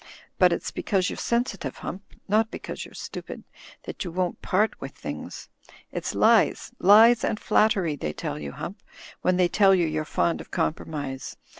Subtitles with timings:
[0.39, 1.77] But it's because you're sensitive.
[1.77, 3.43] Hump, not because you're stupid,
[3.83, 5.47] that you won't part with things.
[5.91, 8.81] It's lies, lies and flattery they tell you, Hump,
[9.21, 11.37] when they tell you you're fond of compromise.